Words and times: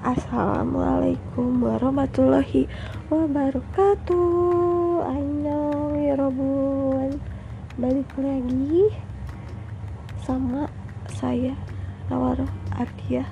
Assalamualaikum 0.00 1.60
warahmatullahi 1.60 2.64
wabarakatuh. 3.12 5.04
Annyeong 5.04 5.92
ya 6.00 6.16
Robun 6.16 7.20
Balik 7.76 8.08
lagi 8.16 8.96
Sama 10.24 10.72
saya 11.04 11.52
Nawar 12.08 12.48
Ardia 12.72 13.28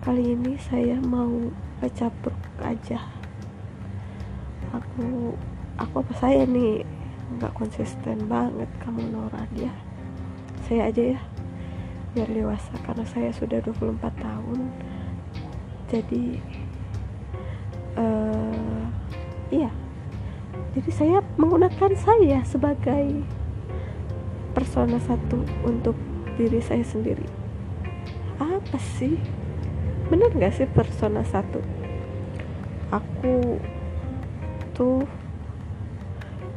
Kali 0.00 0.32
ini 0.32 0.56
saya 0.56 0.96
mau 1.04 1.52
baca 1.76 2.08
aja. 2.64 3.12
Aku 4.72 5.36
Aku 5.76 5.94
apa 6.00 6.12
saya 6.16 6.48
nih? 6.48 6.80
Nggak 7.36 7.60
konsisten 7.60 8.24
banget 8.24 8.72
kamu 8.80 9.04
Nawar 9.12 9.44
Ardia 9.44 9.68
Saya 10.64 10.88
aja 10.88 11.12
ya 11.12 11.20
biar 12.10 12.26
dewasa 12.26 12.74
karena 12.82 13.06
saya 13.06 13.30
sudah 13.30 13.62
24 13.62 14.02
tahun. 14.18 14.58
Jadi 15.90 16.42
uh, 17.98 18.84
iya. 19.50 19.70
Jadi 20.70 20.90
saya 20.94 21.18
menggunakan 21.34 21.90
saya 21.98 22.46
sebagai 22.46 23.26
persona 24.54 24.98
satu 25.02 25.42
untuk 25.66 25.98
diri 26.38 26.62
saya 26.62 26.82
sendiri. 26.86 27.26
Apa 28.38 28.78
sih? 28.78 29.18
Bener 30.10 30.30
gak 30.34 30.54
sih 30.58 30.66
persona 30.70 31.22
satu? 31.26 31.62
Aku 32.90 33.58
tuh 34.74 35.06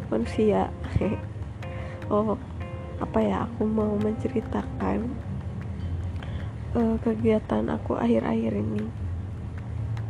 manusia. 0.09 0.69
Oh 2.11 2.35
apa 2.99 3.19
ya? 3.23 3.47
Aku 3.47 3.63
mau 3.63 3.95
menceritakan 3.95 5.07
uh, 6.73 6.95
kegiatan 7.01 7.63
aku 7.69 7.97
akhir-akhir 7.97 8.53
ini. 8.57 8.85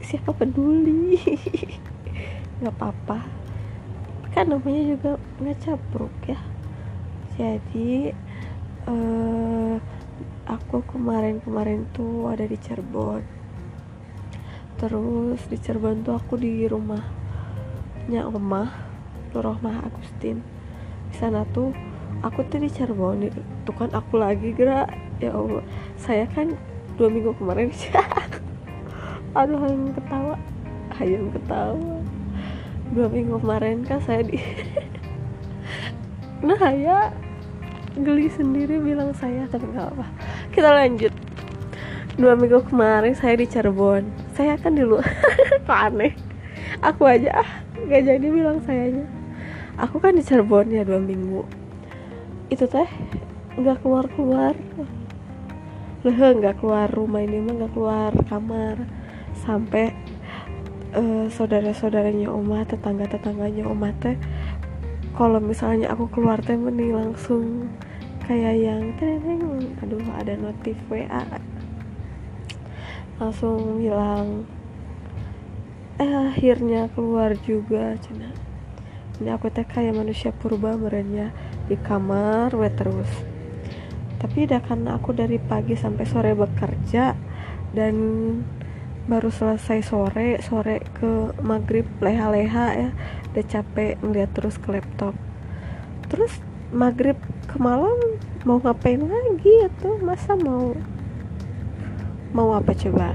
Siapa 0.03 0.35
peduli? 0.35 1.19
Nggak 2.59 2.75
apa-apa. 2.79 3.19
Kan 4.33 4.51
namanya 4.51 4.83
juga 4.97 5.11
ngecapruk 5.39 6.15
ya. 6.25 6.39
Jadi 7.37 8.11
uh, 8.89 9.75
aku 10.47 10.83
kemarin-kemarin 10.89 11.87
tuh 11.95 12.27
ada 12.31 12.43
di 12.47 12.57
Cirebon. 12.59 13.23
Terus 14.79 15.39
di 15.47 15.57
Cirebon 15.59 16.03
tuh 16.03 16.17
aku 16.17 16.35
di 16.35 16.65
rumahnya 16.67 18.27
Omah 18.27 18.93
Rohmah 19.33 19.89
Agustin. 19.89 20.45
Di 21.09 21.15
sana 21.17 21.41
tuh 21.49 21.73
aku 22.23 22.47
tuh 22.47 22.63
di 22.63 22.71
Cirebon 22.71 23.27
itu 23.27 23.71
kan 23.75 23.91
aku 23.91 24.15
lagi 24.15 24.55
gerak 24.55 24.87
ya 25.19 25.35
Allah 25.35 25.61
saya 25.99 26.23
kan 26.31 26.55
dua 26.95 27.11
minggu 27.11 27.35
kemarin. 27.35 27.69
Aduh 29.37 29.59
yang 29.65 29.91
ketawa. 29.91 30.35
Ayam 31.01 31.33
ketawa. 31.33 31.99
Dua 32.93 33.07
minggu 33.09 33.41
kemarin 33.41 33.83
kan 33.83 33.99
saya 34.05 34.21
di 34.23 34.37
nah 36.45 36.59
ya 36.75 37.07
geli 37.95 38.27
sendiri 38.27 38.83
bilang 38.83 39.15
saya 39.15 39.47
tapi 39.47 39.63
nggak 39.73 39.95
apa 39.97 40.05
kita 40.53 40.69
lanjut. 40.69 41.13
Dua 42.13 42.37
minggu 42.37 42.61
kemarin 42.69 43.17
saya 43.17 43.35
di 43.35 43.49
Cirebon. 43.49 44.05
Saya 44.37 44.53
kan 44.61 44.77
di 44.77 44.85
luar. 44.85 45.03
Aneh? 45.67 46.13
Aku 46.85 47.09
aja 47.09 47.41
ah 47.41 47.49
gak 47.89 48.05
jadi 48.05 48.27
bilang 48.29 48.61
sayanya. 48.61 49.09
Aku 49.81 49.97
kan 49.97 50.13
di 50.13 50.21
Cirebon 50.21 50.69
ya 50.69 50.85
dua 50.85 51.01
minggu 51.01 51.62
itu 52.53 52.69
teh 52.69 52.85
nggak 53.57 53.81
keluar 53.81 54.05
keluar 54.13 54.53
leh 56.05 56.13
nggak 56.13 56.61
keluar 56.61 56.85
rumah 56.91 57.25
ini 57.25 57.41
mah 57.41 57.53
nggak 57.57 57.73
keluar 57.73 58.11
kamar. 58.29 58.77
Sampai 59.33 59.91
uh, 60.93 61.25
saudara-saudaranya 61.33 62.29
Oma 62.29 62.61
tetangga-tetangganya 62.69 63.65
Oma 63.65 63.89
teh 63.97 64.13
kalau 65.17 65.41
misalnya 65.41 65.89
aku 65.89 66.05
keluar 66.13 66.37
teh 66.37 66.53
mending 66.53 66.93
langsung 66.93 67.73
kayak 68.29 68.55
yang 68.55 68.93
teneng 69.01 69.73
aduh 69.81 69.99
ada 70.15 70.37
notif 70.37 70.77
WA 70.87 71.25
langsung 73.21 73.83
bilang 73.83 74.47
eh 76.01 76.09
akhirnya 76.09 76.89
keluar 76.97 77.37
juga 77.45 77.93
cina. 78.01 78.33
Ini 79.21 79.37
aku 79.37 79.53
teh 79.53 79.63
kayak 79.63 79.93
manusia 79.93 80.33
purba 80.33 80.73
merenya 80.73 81.29
di 81.67 81.79
kamar 81.79 82.51
we 82.55 82.67
terus. 82.73 83.09
Tapi 84.19 84.47
udah 84.47 84.61
karena 84.63 84.95
aku 84.95 85.11
dari 85.11 85.39
pagi 85.39 85.75
sampai 85.75 86.07
sore 86.07 86.31
bekerja 86.31 87.15
dan 87.75 87.95
baru 89.03 89.27
selesai 89.27 89.83
sore 89.83 90.39
sore 90.39 90.79
ke 90.95 91.35
maghrib 91.43 91.83
leha-leha 91.99 92.67
ya 92.71 92.89
udah 93.35 93.45
capek 93.51 93.99
ngeliat 93.99 94.31
terus 94.31 94.55
ke 94.55 94.71
laptop. 94.71 95.11
Terus 96.07 96.39
maghrib 96.71 97.19
ke 97.51 97.59
malam 97.59 97.99
mau 98.47 98.63
ngapain 98.63 99.03
lagi 99.03 99.67
atau 99.67 99.99
masa 99.99 100.39
mau 100.39 100.71
mau 102.31 102.55
apa 102.55 102.71
coba? 102.71 103.11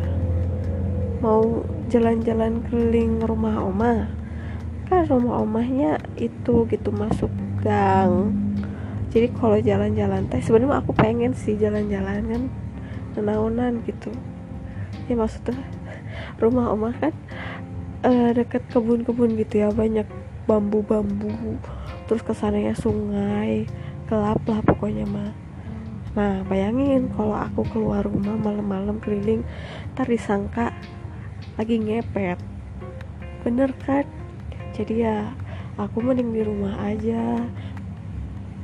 Mau 1.24 1.64
jalan-jalan 1.88 2.62
keliling 2.68 3.24
rumah 3.24 3.64
oma? 3.64 4.12
Kan 4.86 5.08
rumah 5.08 5.40
omahnya 5.40 6.00
itu 6.20 6.68
gitu 6.68 6.92
masuk 6.92 7.32
gang 7.62 8.32
jadi 9.08 9.32
kalau 9.32 9.56
jalan-jalan 9.56 10.28
teh 10.28 10.40
sebenarnya 10.44 10.84
aku 10.84 10.92
pengen 10.92 11.32
sih 11.32 11.56
jalan-jalan 11.56 12.20
kan 12.28 12.42
nenaunan 13.16 13.80
gitu. 13.88 14.12
Ya 15.08 15.16
maksudnya 15.16 15.56
rumah 16.36 16.70
oma 16.70 16.92
kan 16.92 17.16
uh, 18.04 18.30
deket 18.36 18.68
kebun-kebun 18.68 19.34
gitu 19.40 19.64
ya 19.64 19.72
banyak 19.72 20.04
bambu-bambu 20.44 21.56
terus 22.08 22.24
ke 22.24 22.32
sananya 22.32 22.76
sungai 22.76 23.64
gelap 24.08 24.44
lah 24.44 24.60
pokoknya 24.60 25.08
mah. 25.08 25.32
Nah 26.12 26.44
bayangin 26.44 27.08
kalau 27.16 27.36
aku 27.36 27.64
keluar 27.72 28.04
rumah 28.04 28.36
malam-malam 28.36 29.00
keliling 29.00 29.40
ntar 29.96 30.04
disangka 30.04 30.76
lagi 31.56 31.80
ngepet. 31.80 32.36
Bener 33.40 33.72
kan? 33.80 34.04
Jadi 34.76 35.00
ya 35.00 35.32
aku 35.78 36.02
mending 36.02 36.34
di 36.34 36.42
rumah 36.42 36.74
aja. 36.82 37.46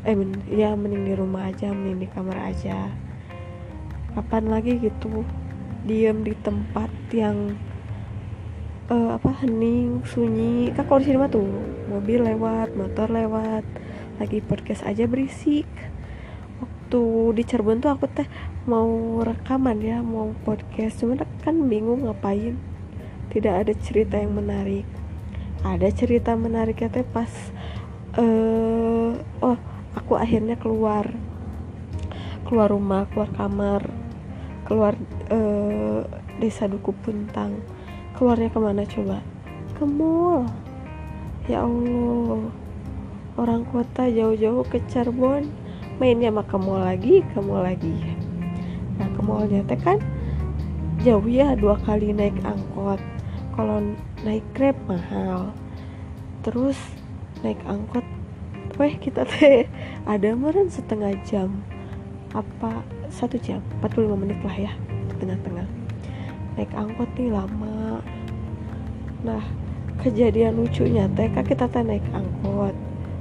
Eh 0.05 0.13
men 0.19 0.35
ya 0.51 0.75
mending 0.75 1.07
di 1.07 1.15
rumah 1.15 1.49
aja 1.49 1.71
mending 1.71 2.03
di 2.03 2.09
kamar 2.11 2.51
aja. 2.51 2.91
Kapan 4.13 4.51
lagi 4.51 4.83
gitu? 4.83 5.23
Diem 5.87 6.27
di 6.27 6.35
tempat 6.43 6.91
yang 7.15 7.55
uh, 8.91 9.15
apa 9.15 9.31
hening 9.47 10.03
sunyi. 10.03 10.75
Kan 10.75 10.91
kalau 10.91 11.01
di 11.01 11.07
sini 11.07 11.23
mah 11.23 11.31
tuh 11.31 11.47
mobil 11.87 12.19
lewat 12.21 12.75
motor 12.75 13.07
lewat. 13.07 13.63
Lagi 14.19 14.43
podcast 14.43 14.83
aja 14.83 15.07
berisik. 15.07 15.71
Waktu 16.59 17.03
di 17.39 17.43
Cirebon 17.47 17.79
tuh 17.79 17.95
aku 17.95 18.11
teh 18.11 18.27
mau 18.67 19.23
rekaman 19.23 19.79
ya 19.79 20.03
mau 20.03 20.35
podcast. 20.43 20.99
Cuman 20.99 21.23
kan 21.47 21.55
bingung 21.71 22.11
ngapain. 22.11 22.59
Tidak 23.31 23.55
ada 23.55 23.73
cerita 23.75 24.19
yang 24.19 24.35
menarik 24.39 25.03
ada 25.65 25.89
cerita 25.89 26.37
menarik 26.37 26.85
ya 26.85 26.93
teh 26.93 27.03
pas 27.03 27.33
uh, 28.21 29.17
oh 29.41 29.59
aku 29.97 30.21
akhirnya 30.21 30.61
keluar. 30.61 31.09
Keluar 32.45 32.69
rumah 32.69 33.09
keluar 33.09 33.33
kamar 33.33 33.83
keluar 34.69 34.93
uh, 35.33 36.05
desa 36.37 36.69
Duku 36.69 36.93
Puntang. 37.01 37.65
Keluarnya 38.15 38.53
ke 38.53 38.59
mana 38.61 38.85
coba? 38.85 39.25
Ke 39.75 39.89
mall. 39.89 40.45
Ya 41.49 41.65
Allah 41.65 42.53
orang 43.41 43.65
kota 43.73 44.07
jauh-jauh 44.13 44.69
ke 44.69 44.85
Cirebon. 44.93 45.49
Mainnya 45.97 46.29
mah 46.29 46.45
ke 46.45 46.60
mall 46.60 46.84
lagi 46.84 47.25
ke 47.33 47.39
mall 47.41 47.65
lagi. 47.65 47.97
Nah 49.01 49.09
ke 49.09 49.21
mallnya 49.25 49.65
teh 49.65 49.81
kan 49.81 49.99
jauh 51.01 51.25
ya 51.25 51.57
dua 51.57 51.81
kali 51.81 52.13
naik 52.13 52.37
angkot. 52.45 53.01
Kalau 53.57 53.81
naik 54.24 54.44
grab 54.56 54.76
mahal. 54.88 55.53
Terus 56.41 56.80
naik 57.44 57.60
angkot 57.68 58.04
weh 58.80 58.97
kita 58.97 59.28
teh 59.28 59.68
ada 60.09 60.32
meren 60.32 60.72
setengah 60.72 61.12
jam. 61.28 61.60
Apa 62.32 62.82
satu 63.12 63.36
jam 63.38 63.60
45 63.84 64.16
menit 64.16 64.41
lah 64.41 64.56
ya 64.56 64.72
tengah-tengah. 65.21 65.68
Naik 66.56 66.72
angkot 66.72 67.06
nih 67.21 67.30
lama. 67.30 68.00
Nah 69.22 69.44
kejadian 70.00 70.56
lucunya 70.56 71.06
teh 71.12 71.28
kan 71.28 71.44
kita 71.44 71.68
teh 71.68 71.84
naik 71.84 72.04
angkot 72.10 72.74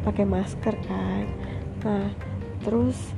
pakai 0.08 0.24
masker 0.24 0.76
kan. 0.88 1.28
Nah 1.84 2.16
terus 2.64 3.12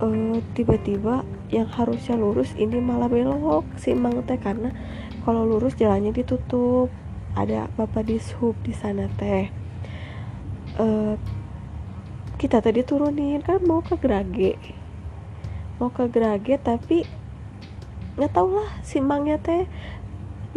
uh, 0.00 0.40
tiba-tiba 0.56 1.20
yang 1.52 1.68
harusnya 1.68 2.18
lurus 2.18 2.50
ini 2.58 2.80
malah 2.80 3.06
belok 3.06 3.62
si 3.76 3.92
mang 3.92 4.24
teh 4.24 4.40
karena 4.40 4.72
kalau 5.22 5.46
lurus 5.46 5.78
jalannya 5.78 6.10
ditutup 6.10 6.90
ada 7.36 7.68
bapak 7.76 8.08
dishub 8.08 8.56
di 8.64 8.72
sana 8.72 9.12
teh. 9.20 9.52
Uh, 10.80 11.20
kita 12.40 12.64
tadi 12.64 12.80
turunin 12.80 13.44
kan 13.44 13.60
mau 13.62 13.84
ke 13.84 14.00
Grage. 14.00 14.56
Mau 15.76 15.92
ke 15.92 16.08
Grage 16.08 16.56
tapi 16.56 17.04
nggak 18.16 18.32
tau 18.32 18.48
lah 18.48 18.80
si 18.80 19.04
mangnya 19.04 19.36
teh 19.36 19.68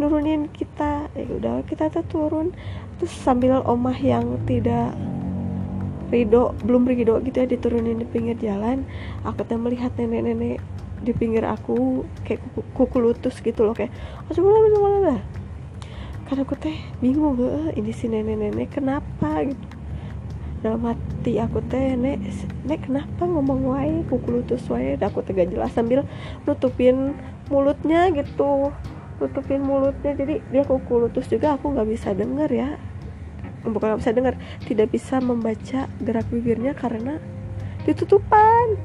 nurunin 0.00 0.48
kita. 0.48 1.12
Ya 1.12 1.28
udah 1.28 1.60
kita 1.68 1.92
teh 1.92 2.02
turun. 2.08 2.56
Terus 2.96 3.12
sambil 3.12 3.60
omah 3.60 3.96
yang 4.00 4.40
tidak 4.48 4.96
ridho 6.10 6.52
belum 6.66 6.90
ridho 6.90 7.22
gitu 7.22 7.38
ya 7.38 7.46
diturunin 7.46 8.02
di 8.02 8.06
pinggir 8.10 8.34
jalan 8.42 8.82
aku 9.22 9.46
teh 9.46 9.54
melihat 9.54 9.94
nenek-nenek 9.94 10.58
di 11.00 11.12
pinggir 11.16 11.46
aku 11.46 12.04
kayak 12.26 12.42
kuku, 12.50 12.60
kuku 12.76 12.96
lutus 12.98 13.38
gitu 13.40 13.64
loh 13.64 13.72
kayak 13.72 13.94
lah 14.34 15.22
karena 16.30 16.46
aku 16.46 16.54
teh 16.54 16.78
bingung 17.02 17.34
gak 17.42 17.74
ini 17.74 17.90
si 17.90 18.06
nenek-nenek 18.06 18.70
kenapa? 18.70 19.42
Gitu. 19.42 19.66
Dalam 20.62 20.86
hati 20.86 21.42
aku 21.42 21.58
teh 21.66 21.98
nek 21.98 22.22
nek 22.70 22.86
kenapa 22.86 23.26
ngomong 23.26 23.66
wae 23.66 24.06
kuku 24.06 24.38
lutus 24.38 24.62
wae? 24.70 24.94
Aku 24.94 25.26
tega 25.26 25.42
jelas 25.42 25.74
sambil 25.74 26.06
nutupin 26.46 27.18
mulutnya 27.50 28.14
gitu. 28.14 28.70
Nutupin 29.18 29.58
mulutnya 29.58 30.14
jadi 30.14 30.38
dia 30.54 30.62
kuku 30.62 31.02
lutus 31.02 31.26
juga 31.26 31.58
aku 31.58 31.74
nggak 31.74 31.98
bisa 31.98 32.14
denger 32.14 32.46
ya. 32.46 32.78
Bukan 33.66 33.90
nggak 33.90 34.00
bisa 34.06 34.14
dengar 34.14 34.34
tidak 34.70 34.86
bisa 34.94 35.18
membaca 35.18 35.90
gerak 35.98 36.30
bibirnya 36.30 36.78
karena 36.78 37.18
ditutupan. 37.82 38.78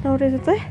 Nah 0.00 0.16
udah 0.16 0.32
itu 0.32 0.40
teh 0.40 0.62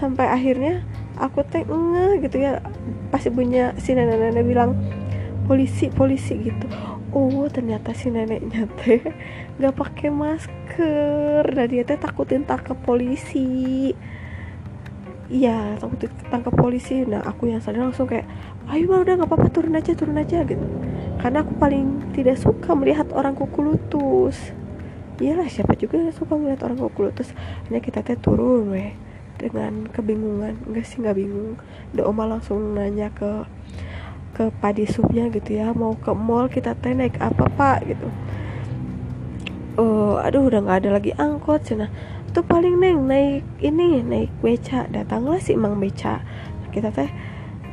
sampai 0.00 0.32
akhirnya 0.32 0.80
aku 1.20 1.44
teh 1.44 1.60
ngeh 1.60 2.24
gitu 2.24 2.40
ya. 2.40 2.64
Pasti 3.12 3.28
punya 3.28 3.76
si 3.76 3.92
nenek-nenek 3.92 4.48
bilang 4.48 4.72
polisi 5.48 5.88
polisi 5.88 6.36
gitu. 6.44 6.68
Oh 7.08 7.48
ternyata 7.48 7.96
si 7.96 8.12
neneknya 8.12 8.68
teh 8.84 9.00
nggak 9.56 9.74
pakai 9.74 10.12
masker. 10.12 11.42
Dan 11.48 11.66
dia 11.72 11.82
teh 11.88 11.96
takutin 11.96 12.44
tangkap 12.44 12.76
polisi. 12.84 13.96
Iya 15.32 15.80
takut 15.80 16.04
tangkap 16.28 16.52
polisi. 16.52 17.08
Nah 17.08 17.24
aku 17.24 17.48
yang 17.48 17.64
sadar 17.64 17.88
langsung 17.88 18.04
kayak 18.04 18.28
ayo 18.68 18.84
mah 18.92 19.00
udah 19.00 19.24
nggak 19.24 19.28
apa-apa 19.32 19.48
turun 19.48 19.72
aja 19.72 19.96
turun 19.96 20.20
aja 20.20 20.44
gitu. 20.44 20.60
Karena 21.16 21.40
aku 21.40 21.56
paling 21.56 22.12
tidak 22.12 22.36
suka 22.36 22.76
melihat 22.76 23.08
orang 23.16 23.32
kuku 23.32 23.64
lutus. 23.64 24.36
Iyalah 25.18 25.48
siapa 25.48 25.74
juga 25.74 25.98
yang 25.98 26.12
suka 26.12 26.36
melihat 26.36 26.68
orang 26.68 26.76
kuku 26.76 27.08
lutus? 27.08 27.32
Hanya 27.66 27.80
kita 27.80 28.04
teh 28.04 28.20
turun 28.20 28.68
weh. 28.76 28.92
Dengan 29.40 29.88
kebingungan. 29.88 30.60
Enggak 30.68 30.84
sih 30.84 31.00
nggak 31.00 31.16
bingung. 31.16 31.56
Udah 31.96 32.04
oma 32.04 32.28
langsung 32.28 32.76
nanya 32.76 33.08
ke 33.16 33.48
ke 34.38 34.54
padi 34.62 34.86
supnya 34.86 35.26
gitu 35.34 35.58
ya 35.58 35.74
mau 35.74 35.98
ke 35.98 36.14
mall 36.14 36.46
kita 36.46 36.78
teh 36.78 36.94
naik 36.94 37.18
apa 37.18 37.50
pak 37.58 37.90
gitu. 37.90 38.06
Uh, 39.74 40.22
aduh 40.22 40.46
udah 40.46 40.62
nggak 40.62 40.86
ada 40.86 40.90
lagi 40.94 41.10
angkot 41.18 41.66
cina. 41.66 41.90
Tuh 42.30 42.46
paling 42.46 42.78
neng 42.78 43.10
naik 43.10 43.42
ini 43.58 43.98
naik 44.06 44.30
beca 44.38 44.86
datanglah 44.94 45.42
si 45.42 45.58
emang 45.58 45.82
beca. 45.82 46.22
Kita 46.70 46.94
teh 46.94 47.10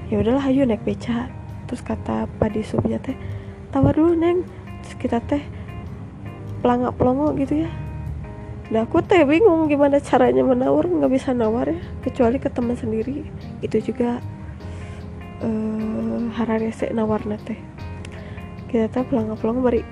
ya 0.09 0.17
udahlah 0.17 0.49
ayo 0.49 0.65
naik 0.65 0.81
beca. 0.81 1.29
Terus 1.69 1.85
kata 1.85 2.25
padi 2.41 2.65
supnya 2.65 2.97
teh 2.97 3.13
tawar 3.69 3.93
dulu 3.93 4.17
neng. 4.17 4.41
Terus 4.81 4.95
kita 4.97 5.21
teh 5.21 5.45
pelangak 6.65 6.97
pelongo 6.97 7.29
gitu 7.37 7.61
ya. 7.61 7.69
Nah 8.73 8.89
aku 8.89 9.05
teh 9.05 9.21
bingung 9.21 9.69
gimana 9.69 10.01
caranya 10.01 10.41
menawar 10.41 10.89
nggak 10.89 11.13
bisa 11.13 11.29
nawar 11.29 11.69
ya 11.69 11.77
kecuali 12.01 12.41
ke 12.41 12.49
teman 12.49 12.73
sendiri. 12.73 13.21
Itu 13.61 13.77
juga 13.85 14.17
uh, 15.45 16.19
hararese 16.33 16.89
nawarna 16.89 17.37
teh 17.37 17.57
kita 18.65 18.89
teh 18.89 19.05
pulang-pulang 19.05 19.61
bari 19.61 19.85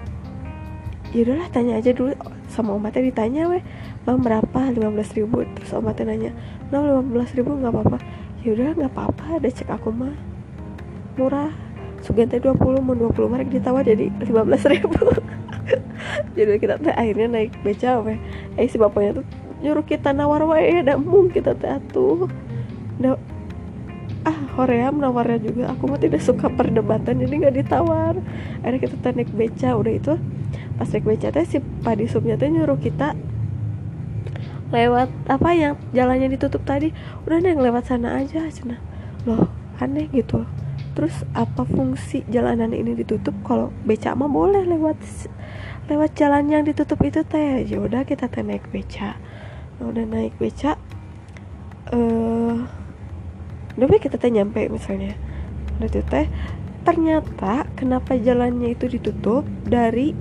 yaudahlah 1.13 1.47
tanya 1.53 1.77
aja 1.77 1.93
dulu. 1.93 2.11
Sama 2.49 2.75
omatnya 2.75 3.05
ditanya 3.05 3.47
weh 3.49 3.61
bang 4.03 4.19
berapa? 4.19 4.59
15 4.73 5.17
ribu. 5.17 5.45
Terus 5.55 5.71
omatnya 5.77 6.11
nanya 6.11 6.31
nah 6.73 6.81
15 6.81 7.37
ribu 7.37 7.55
nggak 7.61 7.71
apa-apa. 7.71 7.97
Yaudah 8.43 8.75
nggak 8.75 8.91
apa-apa 8.91 9.39
ada 9.39 9.47
cek 9.47 9.69
aku 9.69 9.93
mah. 9.93 10.13
Murah. 11.15 11.53
Sugante 12.03 12.35
20 12.35 12.83
mau 12.83 12.91
20 12.91 13.31
merek 13.31 13.47
ditawar 13.53 13.87
jadi 13.87 14.11
15 14.11 14.73
ribu. 14.75 14.99
Jadi 16.35 16.59
kita 16.59 16.75
teh 16.75 16.91
akhirnya 16.91 17.31
naik 17.31 17.55
beca 17.63 18.03
weh. 18.03 18.19
Eh 18.59 18.67
si 18.67 18.75
bapaknya 18.75 19.23
tuh 19.23 19.25
nyuruh 19.63 19.87
kita 19.87 20.11
nawar 20.11 20.43
wae 20.43 20.83
dan 20.83 20.99
mung 21.07 21.31
kita 21.31 21.55
teh 21.55 21.71
atuh 21.71 22.27
ah 24.23 24.37
Korea 24.55 24.89
menawarnya 24.89 25.39
juga. 25.43 25.63
Aku 25.75 25.91
mah 25.91 25.99
tidak 25.99 26.23
suka 26.23 26.47
perdebatan 26.51 27.19
jadi 27.19 27.33
nggak 27.43 27.55
ditawar. 27.63 28.15
Akhirnya 28.63 28.79
kita 28.79 28.95
tuh 28.99 29.11
naik 29.15 29.31
beca 29.35 29.69
udah 29.75 29.93
itu. 29.93 30.13
Pas 30.79 30.87
naik 30.89 31.05
beca 31.05 31.27
teh 31.29 31.45
si 31.45 31.57
padi 31.59 32.07
subnya 32.07 32.39
teh 32.39 32.47
nyuruh 32.47 32.79
kita 32.79 33.15
lewat 34.73 35.13
apa 35.29 35.49
yang 35.53 35.73
jalannya 35.91 36.33
ditutup 36.33 36.63
tadi. 36.63 36.95
Udah 37.27 37.37
neng 37.43 37.59
lewat 37.59 37.91
sana 37.91 38.17
aja 38.17 38.47
cina. 38.49 38.79
Loh 39.27 39.51
aneh 39.77 40.07
gitu. 40.09 40.47
Terus 40.93 41.25
apa 41.35 41.67
fungsi 41.67 42.23
jalanan 42.31 42.71
ini 42.71 42.95
ditutup? 42.95 43.35
Kalau 43.43 43.75
beca 43.83 44.15
mah 44.15 44.29
boleh 44.31 44.63
lewat 44.63 44.97
lewat 45.91 46.15
jalan 46.15 46.47
yang 46.47 46.63
ditutup 46.63 47.01
itu 47.03 47.21
teh. 47.27 47.67
Ya 47.67 47.77
udah 47.83 48.07
kita 48.07 48.31
teh 48.31 48.39
naik 48.39 48.71
beca. 48.71 49.19
Nah, 49.77 49.89
udah 49.89 50.05
naik 50.07 50.37
beca 50.39 50.79
eh 51.91 52.22
udah 53.77 54.01
kita 54.01 54.21
teh 54.21 54.29
nyampe 54.29 54.69
misalnya. 54.69 55.17
Udah 55.81 55.89
teh. 55.89 56.27
Ternyata 56.83 57.63
kenapa 57.79 58.19
jalannya 58.19 58.75
itu 58.75 58.91
ditutup 58.91 59.47
dari 59.63 60.11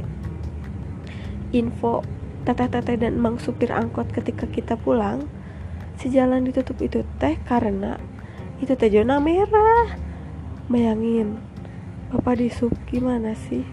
info 1.53 2.07
teteh-teteh 2.43 2.99
dan 2.99 3.19
mang 3.19 3.39
supir 3.39 3.71
angkot 3.71 4.11
ketika 4.11 4.47
kita 4.51 4.75
pulang 4.75 5.27
si 6.01 6.11
jalan 6.11 6.43
ditutup 6.43 6.79
itu 6.83 7.07
teh 7.23 7.39
karena 7.47 7.99
itu 8.63 8.73
teh 8.79 8.91
zona 8.91 9.19
merah. 9.19 9.99
Bayangin 10.71 11.43
bapak 12.15 12.39
di 12.41 12.49
sub 12.49 12.73
gimana 12.89 13.35
sih? 13.35 13.67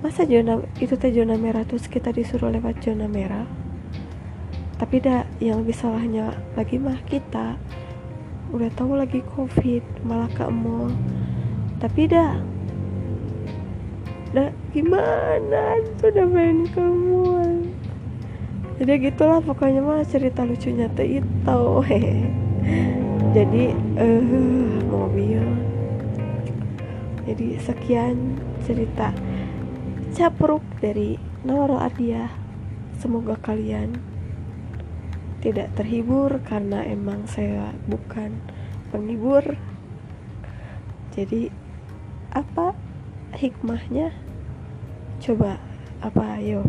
Masa 0.00 0.24
zona 0.24 0.60
itu 0.80 0.96
teh 0.96 1.12
zona 1.12 1.36
merah 1.36 1.68
terus 1.68 1.88
kita 1.88 2.10
disuruh 2.12 2.48
lewat 2.48 2.80
zona 2.80 3.08
merah? 3.08 3.44
Tapi 4.80 5.00
dah 5.00 5.24
yang 5.38 5.62
lebih 5.62 5.76
salahnya 5.76 6.34
lagi 6.58 6.76
mah 6.80 6.98
kita 7.06 7.56
udah 8.54 8.70
tahu 8.78 8.94
lagi 8.94 9.20
covid 9.34 9.82
malah 10.06 10.30
ke 10.30 10.46
mall. 10.46 10.94
Tapi 11.82 12.06
dah 12.06 12.38
dah 14.30 14.50
gimana? 14.70 15.82
Sudah 15.98 16.26
main 16.30 16.70
ke 16.70 16.80
mall. 16.80 17.66
Jadi 18.78 19.10
gitulah 19.10 19.42
pokoknya 19.42 19.82
mah 19.82 20.06
cerita 20.06 20.46
lucunya 20.46 20.86
teh 20.94 21.18
itu. 21.18 21.62
Jadi 23.36 23.64
uh, 23.98 24.74
mobil 24.86 25.42
jadi 27.24 27.56
sekian 27.60 28.36
cerita 28.68 29.10
capruk 30.12 30.62
dari 30.78 31.16
Nawaro 31.42 31.80
Ardia 31.80 32.28
semoga 33.00 33.40
kalian 33.40 33.96
tidak 35.44 35.76
terhibur 35.76 36.40
karena 36.40 36.80
emang 36.88 37.28
saya 37.28 37.76
bukan 37.84 38.40
penghibur. 38.88 39.44
Jadi 41.12 41.52
apa 42.32 42.72
hikmahnya? 43.36 44.16
Coba 45.20 45.60
apa? 46.00 46.40
Ayo. 46.40 46.64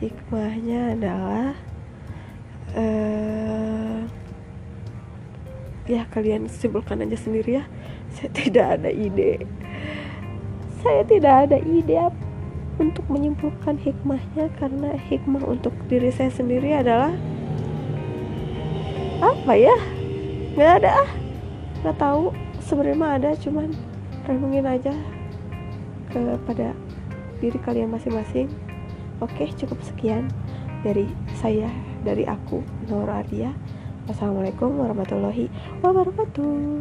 Hikmahnya 0.00 0.96
adalah 0.96 1.52
uh, 2.72 4.00
ya 5.84 6.08
kalian 6.08 6.48
simpulkan 6.48 7.04
aja 7.04 7.20
sendiri 7.20 7.60
ya. 7.60 7.64
Saya 8.16 8.32
tidak 8.32 8.66
ada 8.80 8.88
ide. 8.88 9.44
Saya 10.80 11.04
tidak 11.04 11.34
ada 11.44 11.58
ide 11.60 12.08
untuk 12.80 13.04
menyimpulkan 13.12 13.76
hikmahnya 13.76 14.48
karena 14.56 14.96
hikmah 14.96 15.44
untuk 15.44 15.74
diri 15.90 16.08
saya 16.14 16.30
sendiri 16.30 16.72
adalah 16.72 17.12
apa 19.18 19.52
ya? 19.54 19.76
Nggak 20.54 20.72
ada 20.82 20.90
ah. 21.06 21.10
Nggak 21.82 21.96
tahu. 21.98 22.24
Sebenarnya 22.62 23.08
ada 23.16 23.30
cuman 23.38 23.72
renungin 24.28 24.66
aja 24.68 24.92
kepada 26.12 26.76
diri 27.40 27.58
kalian 27.62 27.90
masing-masing. 27.90 28.50
Oke 29.18 29.50
cukup 29.58 29.80
sekian 29.82 30.30
dari 30.86 31.10
saya 31.34 31.66
dari 32.06 32.22
aku 32.22 32.62
Nora 32.86 33.26
Ardia 33.26 33.50
Wassalamualaikum 34.08 34.72
warahmatullahi 34.80 35.52
wabarakatuh. 35.84 36.80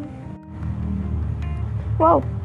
Wow 2.00 2.37